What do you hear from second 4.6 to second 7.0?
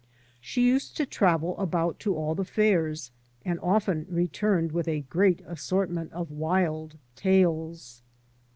with a great assortment of wild